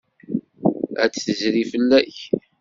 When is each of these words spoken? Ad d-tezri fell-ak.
Ad 1.03 1.09
d-tezri 1.11 1.63
fell-ak. 1.71 2.17